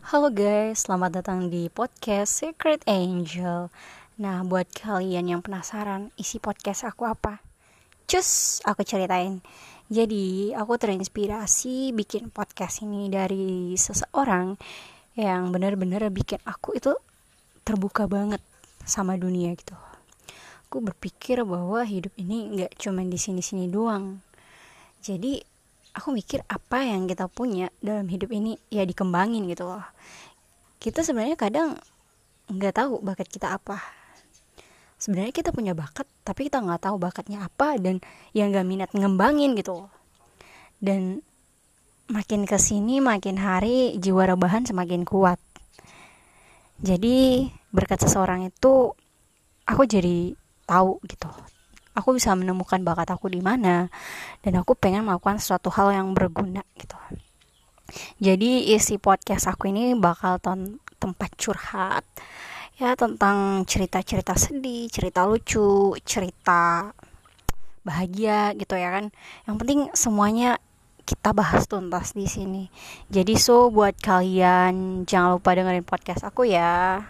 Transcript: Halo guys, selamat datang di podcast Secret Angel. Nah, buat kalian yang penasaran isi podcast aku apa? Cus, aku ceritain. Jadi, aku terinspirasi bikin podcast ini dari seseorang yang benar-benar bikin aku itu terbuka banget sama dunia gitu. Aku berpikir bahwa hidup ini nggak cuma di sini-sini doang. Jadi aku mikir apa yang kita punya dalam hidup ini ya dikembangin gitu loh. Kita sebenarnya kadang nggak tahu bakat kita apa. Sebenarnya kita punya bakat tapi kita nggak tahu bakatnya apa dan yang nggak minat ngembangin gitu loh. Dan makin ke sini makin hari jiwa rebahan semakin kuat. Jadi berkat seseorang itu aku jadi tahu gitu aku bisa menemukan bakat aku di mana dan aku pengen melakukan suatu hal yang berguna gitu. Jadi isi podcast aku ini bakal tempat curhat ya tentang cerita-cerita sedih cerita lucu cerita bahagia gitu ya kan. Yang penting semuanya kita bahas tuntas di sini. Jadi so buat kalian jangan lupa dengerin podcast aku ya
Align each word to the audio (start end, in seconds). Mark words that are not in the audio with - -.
Halo 0.00 0.32
guys, 0.32 0.88
selamat 0.88 1.20
datang 1.20 1.52
di 1.52 1.68
podcast 1.68 2.40
Secret 2.40 2.80
Angel. 2.88 3.68
Nah, 4.16 4.40
buat 4.48 4.64
kalian 4.72 5.28
yang 5.28 5.44
penasaran 5.44 6.08
isi 6.16 6.40
podcast 6.40 6.88
aku 6.88 7.04
apa? 7.04 7.44
Cus, 8.08 8.64
aku 8.64 8.80
ceritain. 8.80 9.44
Jadi, 9.92 10.56
aku 10.56 10.80
terinspirasi 10.80 11.92
bikin 11.92 12.32
podcast 12.32 12.80
ini 12.80 13.12
dari 13.12 13.76
seseorang 13.76 14.56
yang 15.20 15.52
benar-benar 15.52 16.08
bikin 16.08 16.40
aku 16.48 16.80
itu 16.80 16.96
terbuka 17.60 18.08
banget 18.08 18.40
sama 18.88 19.20
dunia 19.20 19.52
gitu. 19.52 19.76
Aku 20.72 20.80
berpikir 20.80 21.44
bahwa 21.44 21.84
hidup 21.84 22.16
ini 22.16 22.56
nggak 22.56 22.72
cuma 22.80 23.04
di 23.04 23.20
sini-sini 23.20 23.68
doang. 23.68 24.24
Jadi 25.04 25.44
aku 25.94 26.14
mikir 26.14 26.42
apa 26.46 26.86
yang 26.86 27.10
kita 27.10 27.26
punya 27.26 27.68
dalam 27.82 28.06
hidup 28.06 28.30
ini 28.30 28.56
ya 28.70 28.86
dikembangin 28.86 29.46
gitu 29.50 29.66
loh. 29.66 29.84
Kita 30.80 31.04
sebenarnya 31.04 31.36
kadang 31.36 31.76
nggak 32.50 32.74
tahu 32.74 33.02
bakat 33.02 33.28
kita 33.28 33.54
apa. 33.54 33.78
Sebenarnya 35.00 35.32
kita 35.32 35.50
punya 35.50 35.72
bakat 35.72 36.04
tapi 36.24 36.48
kita 36.48 36.60
nggak 36.60 36.86
tahu 36.88 36.96
bakatnya 37.00 37.46
apa 37.46 37.80
dan 37.80 37.98
yang 38.36 38.52
nggak 38.52 38.66
minat 38.66 38.90
ngembangin 38.92 39.56
gitu 39.58 39.84
loh. 39.86 39.90
Dan 40.80 41.20
makin 42.10 42.48
ke 42.48 42.56
sini 42.58 42.98
makin 42.98 43.38
hari 43.38 43.96
jiwa 44.00 44.26
rebahan 44.26 44.66
semakin 44.66 45.06
kuat. 45.06 45.38
Jadi 46.80 47.46
berkat 47.70 48.02
seseorang 48.02 48.48
itu 48.48 48.96
aku 49.68 49.82
jadi 49.84 50.32
tahu 50.64 50.98
gitu 51.06 51.28
aku 51.94 52.16
bisa 52.16 52.34
menemukan 52.38 52.80
bakat 52.82 53.10
aku 53.10 53.30
di 53.30 53.42
mana 53.42 53.90
dan 54.40 54.52
aku 54.58 54.78
pengen 54.78 55.06
melakukan 55.06 55.42
suatu 55.42 55.68
hal 55.74 55.90
yang 55.94 56.14
berguna 56.14 56.62
gitu. 56.78 56.96
Jadi 58.22 58.70
isi 58.70 59.02
podcast 59.02 59.50
aku 59.50 59.74
ini 59.74 59.98
bakal 59.98 60.38
tempat 61.00 61.30
curhat 61.34 62.06
ya 62.80 62.96
tentang 62.96 63.66
cerita-cerita 63.68 64.38
sedih 64.38 64.88
cerita 64.88 65.26
lucu 65.28 65.92
cerita 66.06 66.94
bahagia 67.82 68.54
gitu 68.54 68.78
ya 68.78 68.94
kan. 68.94 69.10
Yang 69.48 69.56
penting 69.58 69.80
semuanya 69.92 70.62
kita 71.04 71.34
bahas 71.34 71.66
tuntas 71.66 72.14
di 72.14 72.30
sini. 72.30 72.70
Jadi 73.10 73.34
so 73.34 73.68
buat 73.68 73.98
kalian 73.98 75.02
jangan 75.04 75.36
lupa 75.36 75.58
dengerin 75.58 75.82
podcast 75.82 76.22
aku 76.22 76.46
ya 76.46 77.02